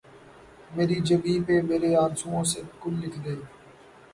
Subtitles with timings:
[0.73, 3.33] مری جبیں پہ مرے آنسوؤں سے کل لکھ دے